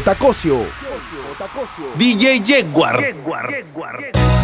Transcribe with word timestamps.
J. 0.00 0.14
Cosio. 0.14 0.64
DJ 1.96 2.42
Jaguar. 2.42 2.96
Hoy 3.26 4.41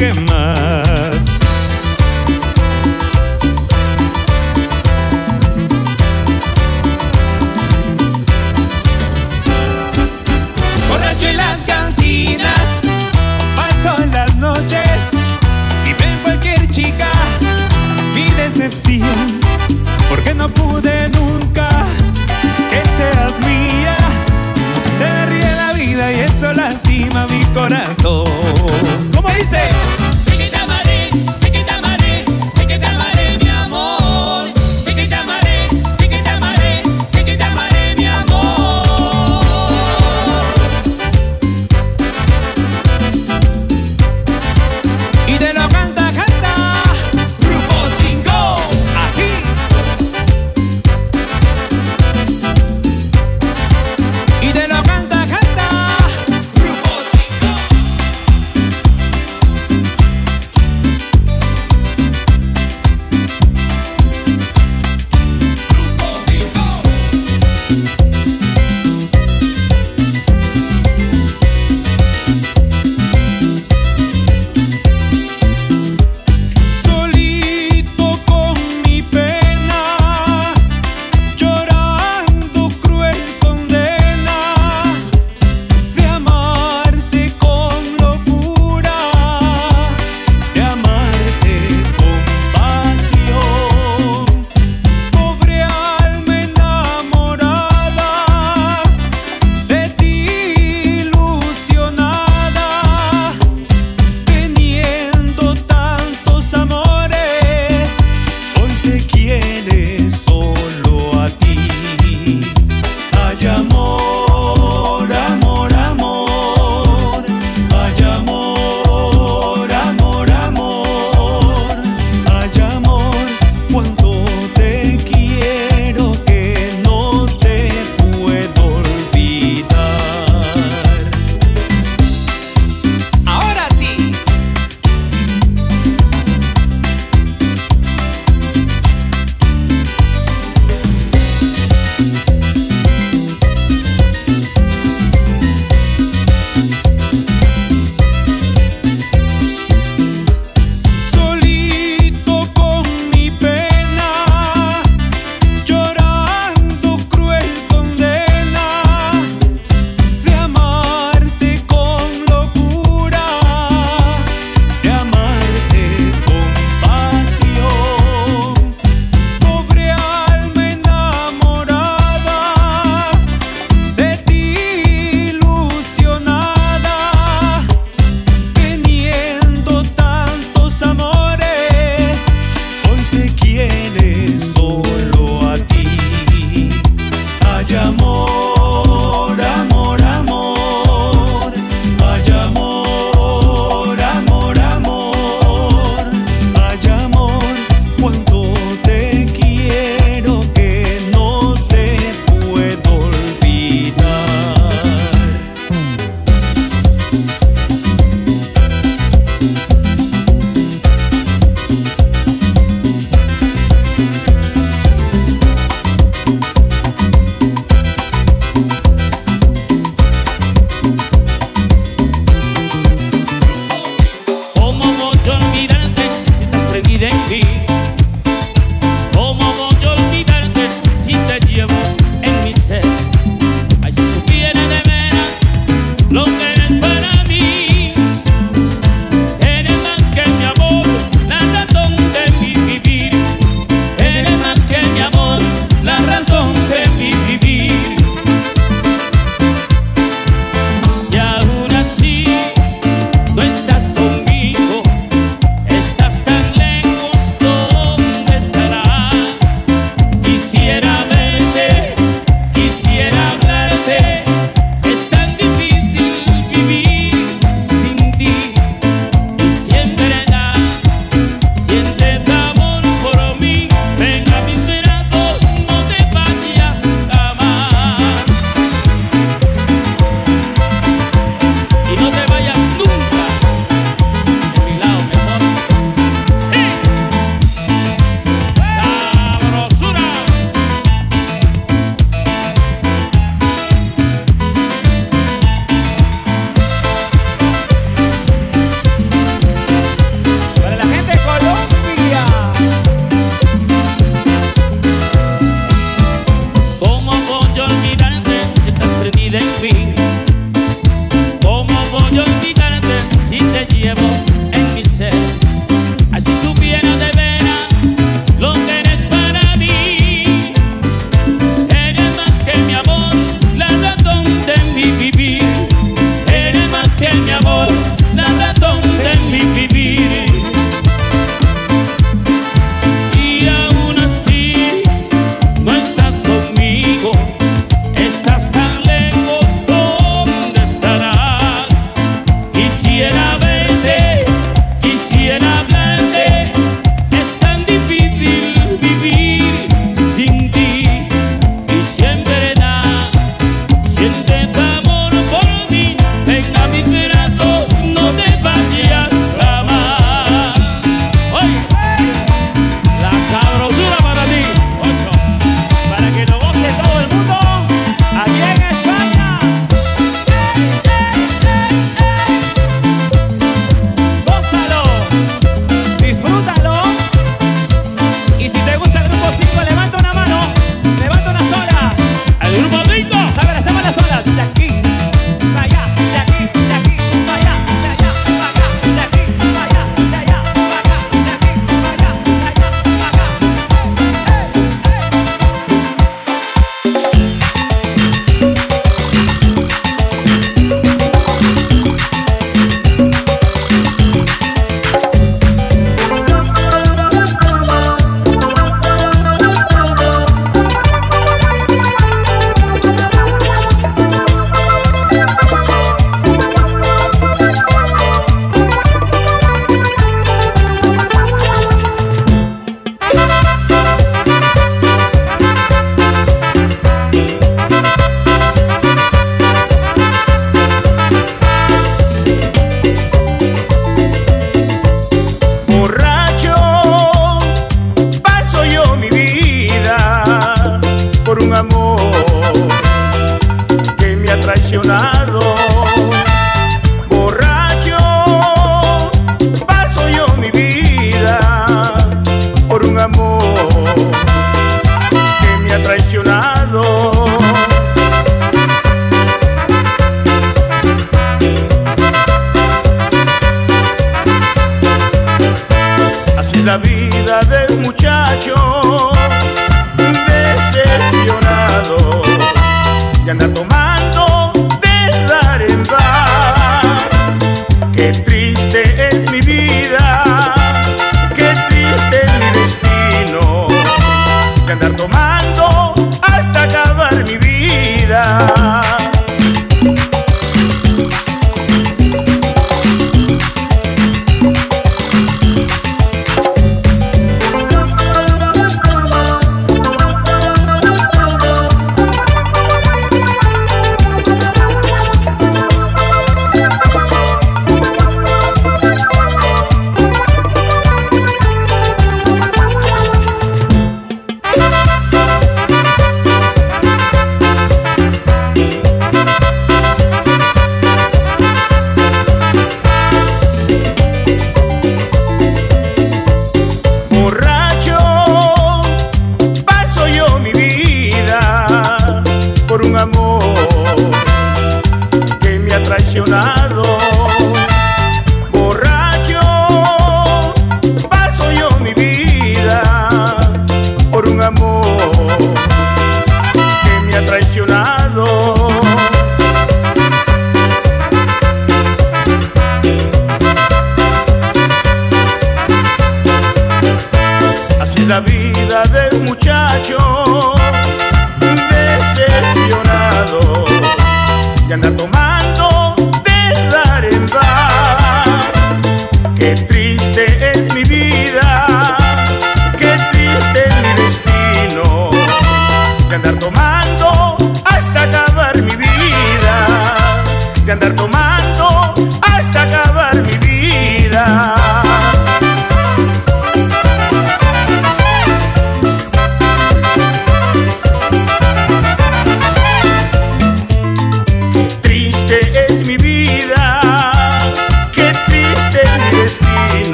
quemar. 0.00 0.89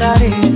pensaré 0.00 0.49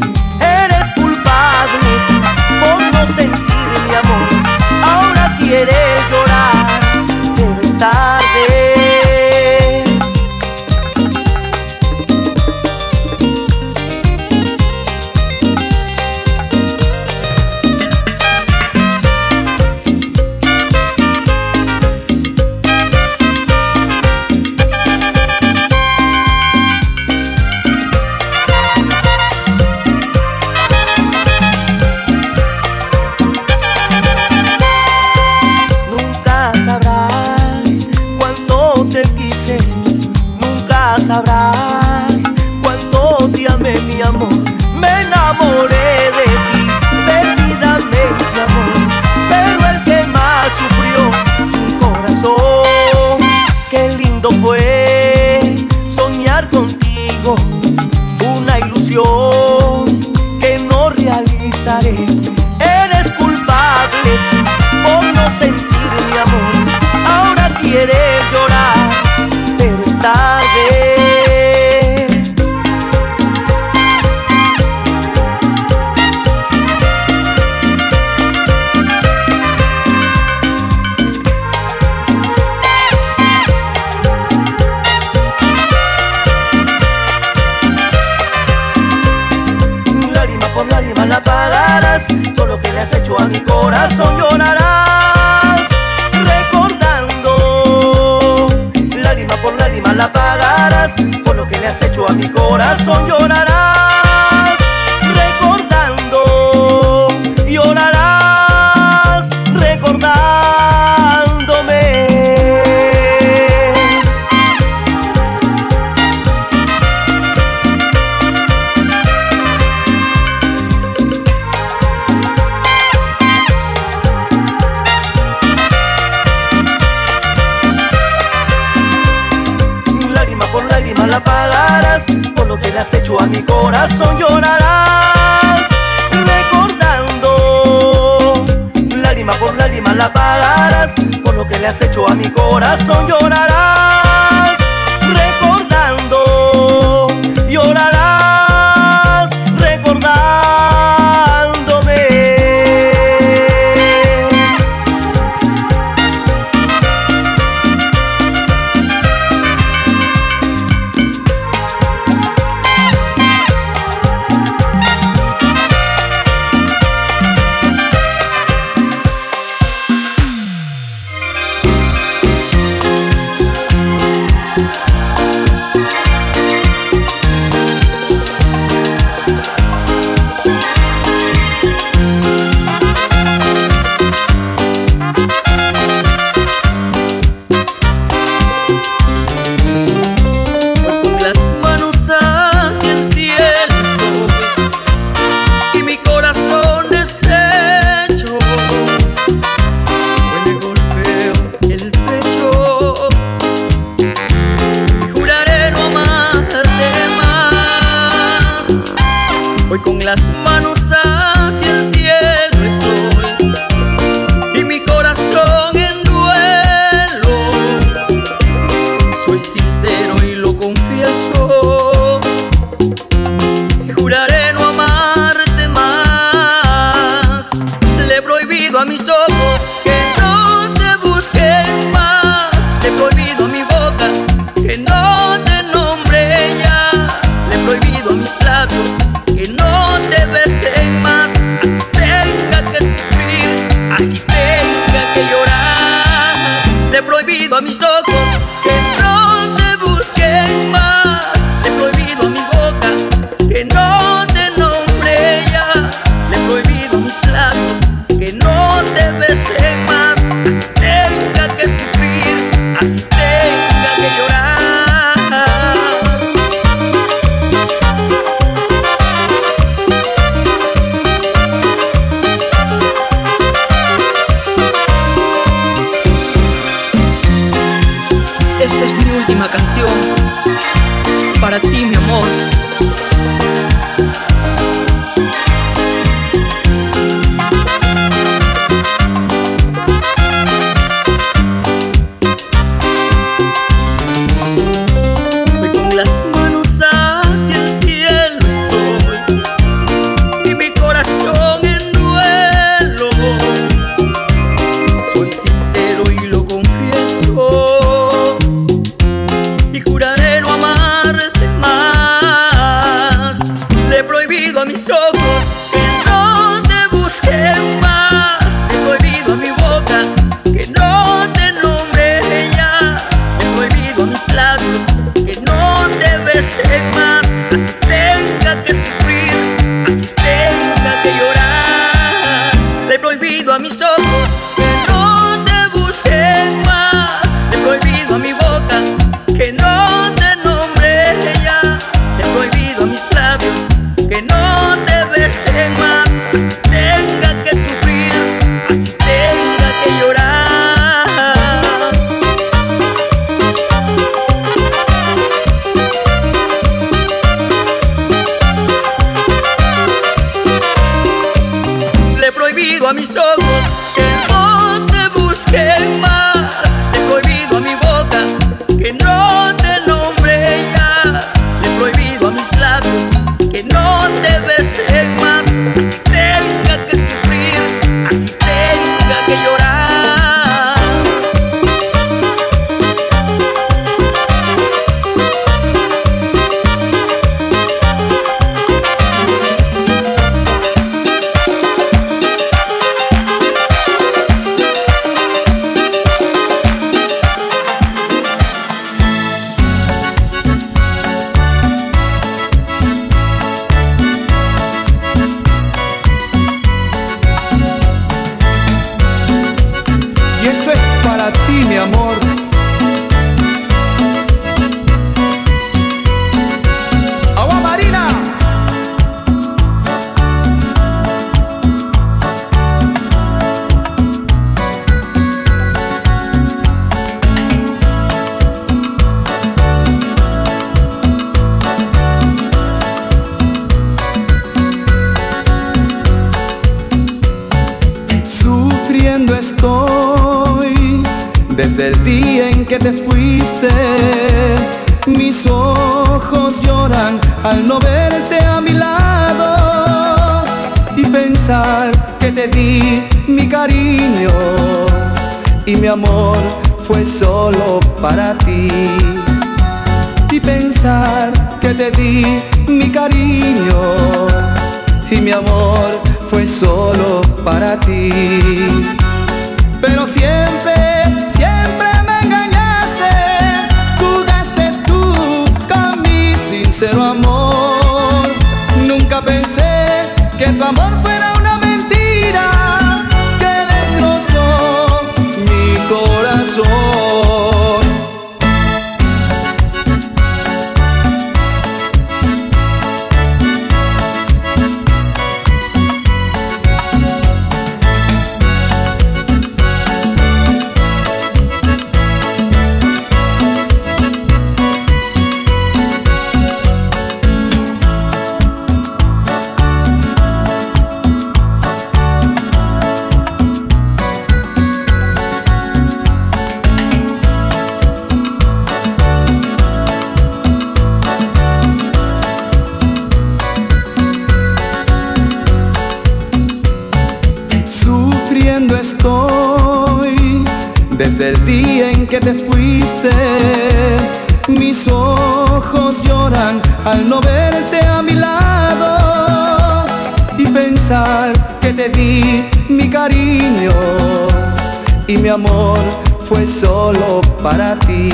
fue 546.29 546.47
solo 546.47 547.21
para 547.43 547.79
ti. 547.81 548.09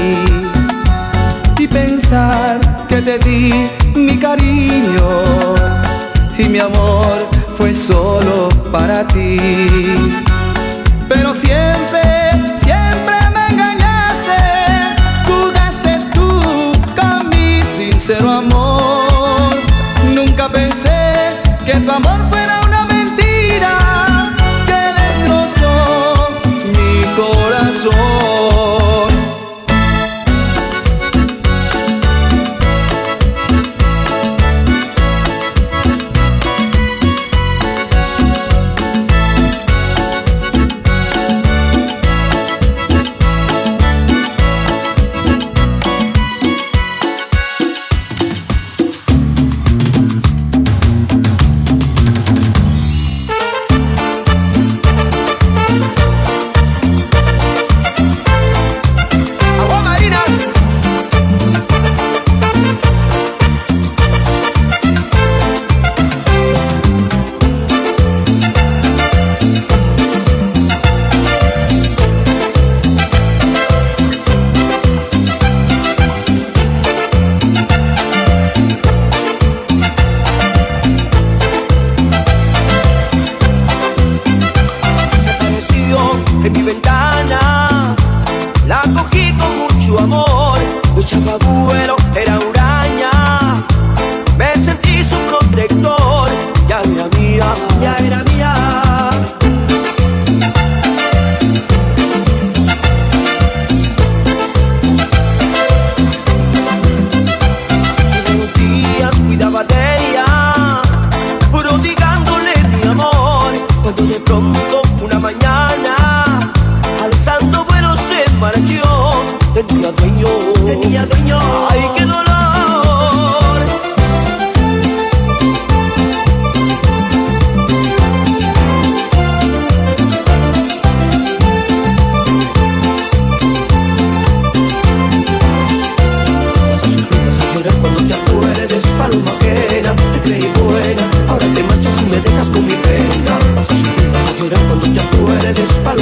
Y 1.58 1.66
pensar 1.68 2.58
que 2.88 3.02
te 3.02 3.18
di 3.18 3.52
mi 3.94 4.18
cariño 4.18 5.08
y 6.38 6.48
mi 6.48 6.58
amor 6.58 7.28
fue 7.56 7.74
solo 7.74 8.48
para 8.72 9.06
ti. 9.06 9.38
Pero 11.08 11.34
siempre 11.34 11.99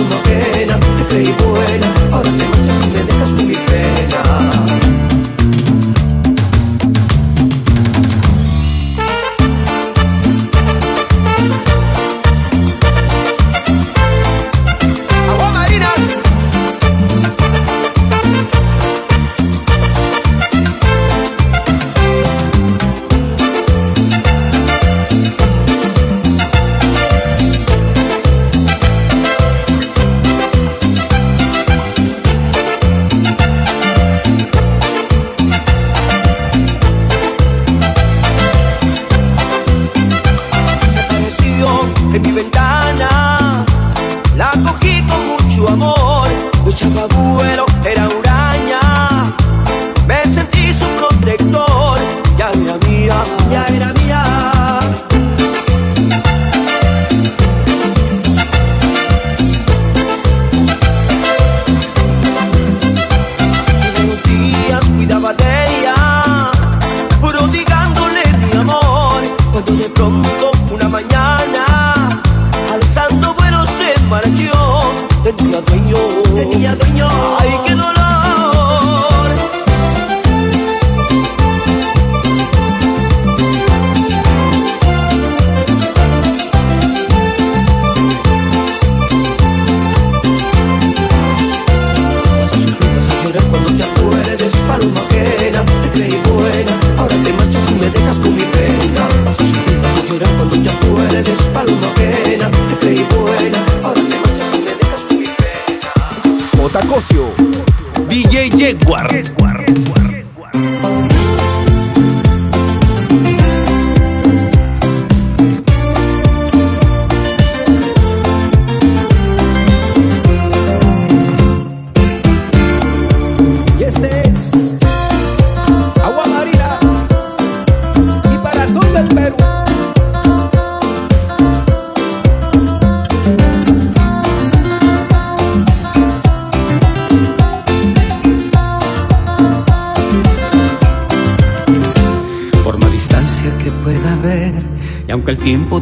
una 0.00 0.22
pena, 0.22 0.78
que 1.08 1.67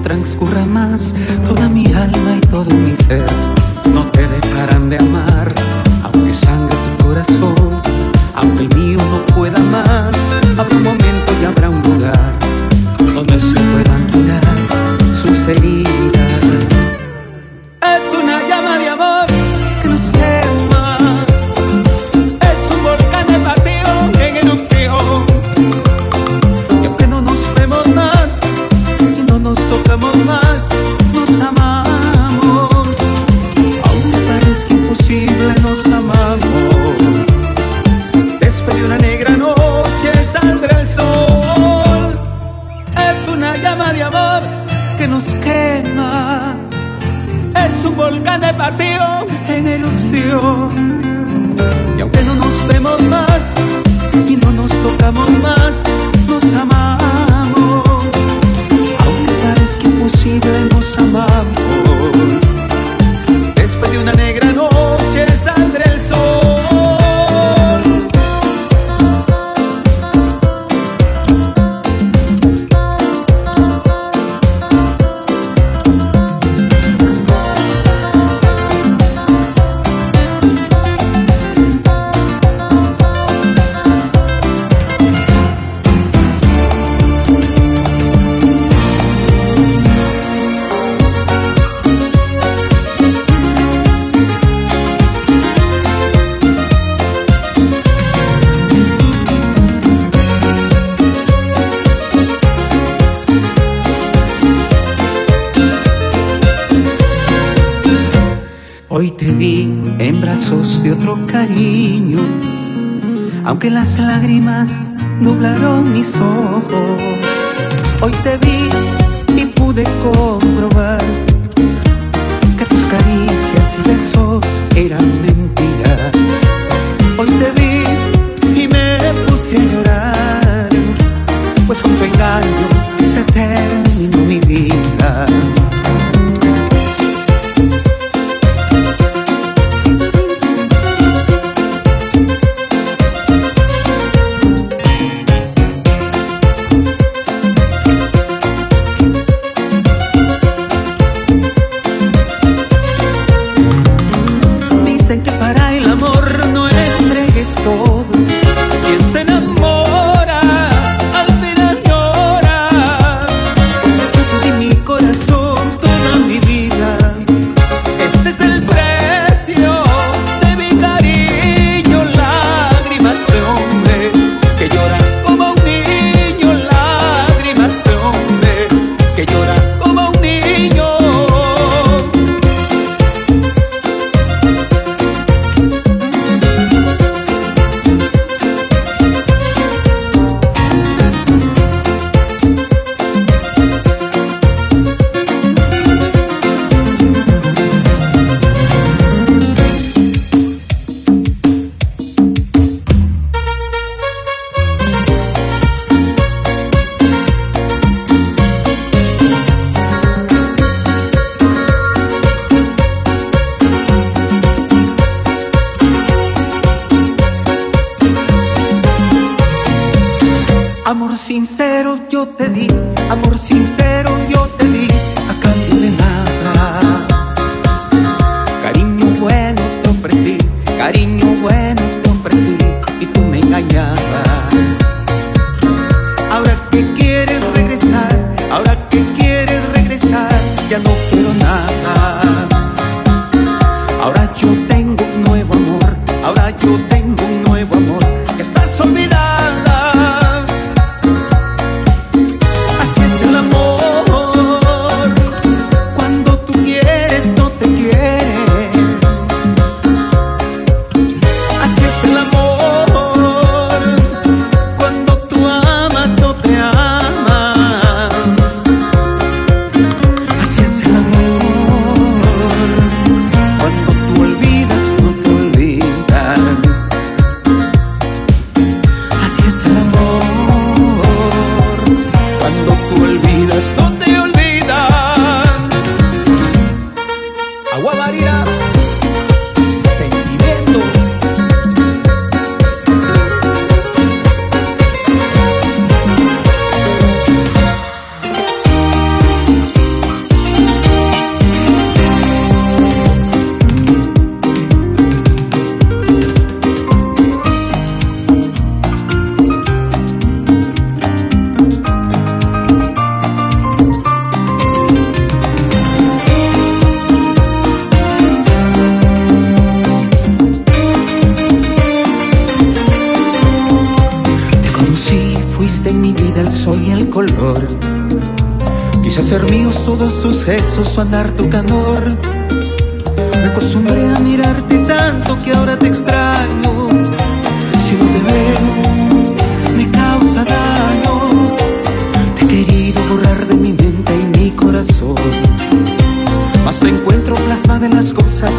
transcurra 0.06 0.65
de 48.40 48.54
pasión 48.54 49.26
en 49.48 49.66
erupción. 49.66 51.05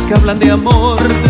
que 0.08 0.14
hablan 0.14 0.40
de 0.40 0.52
amor. 0.52 1.27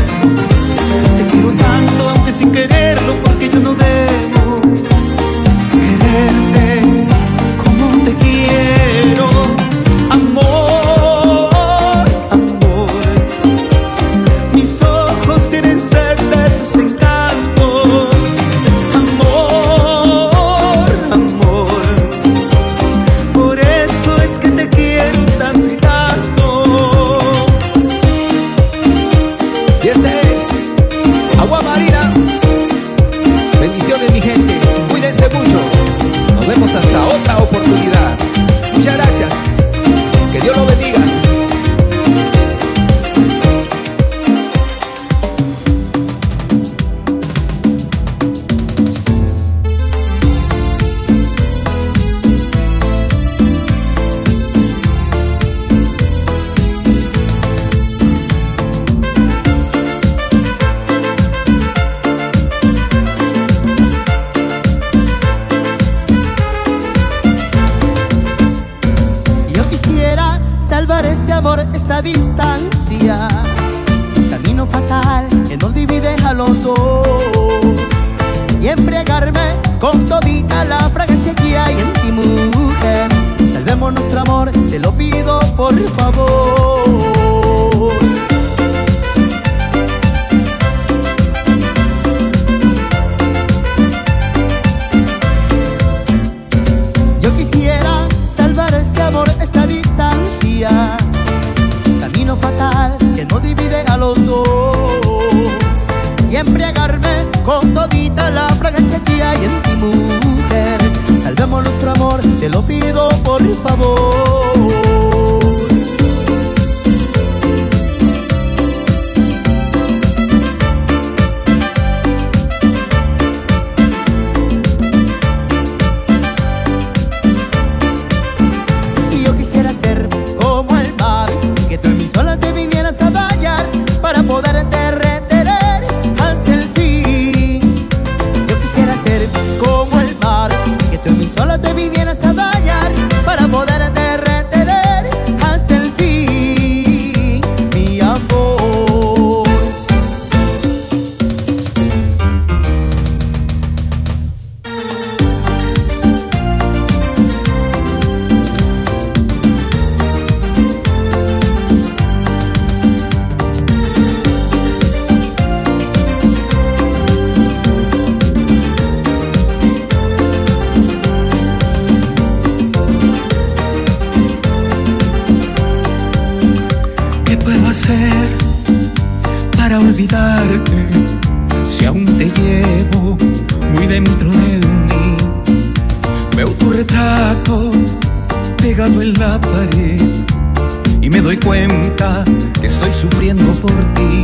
y 191.08 191.10
me 191.10 191.22
doy 191.22 191.38
cuenta 191.38 192.26
que 192.60 192.68
estoy 192.68 192.92
sufriendo 192.92 193.50
por 193.62 193.72
ti. 193.94 194.24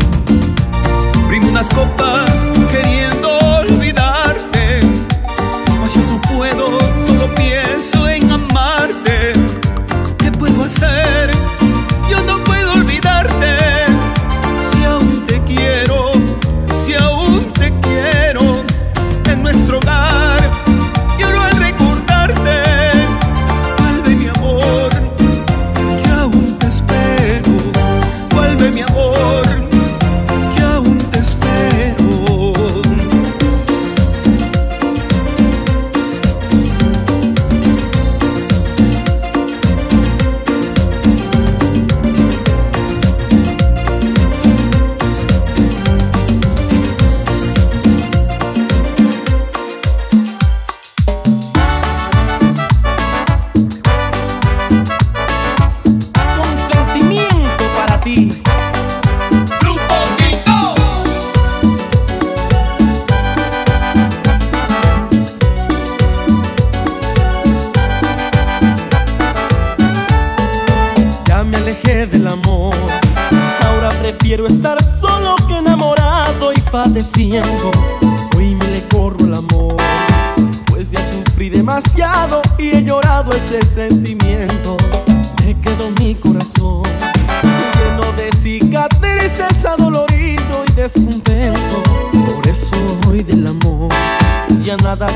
Unas 1.47 1.69
copas 1.69 2.49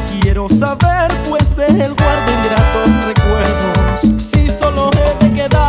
Quiero 0.10 0.47
saber 0.49 1.12
pues 1.30 1.55
del 1.55 1.93
guarda 1.95 2.32
ingratos 2.32 3.05
recuerdos. 3.05 3.99
Si 4.22 4.49
solo 4.49 4.89
he 4.93 5.26
de 5.26 5.66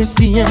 decían 0.00 0.48